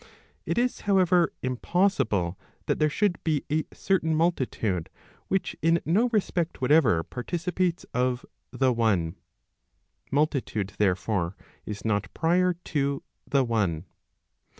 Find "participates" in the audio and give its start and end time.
7.03-7.83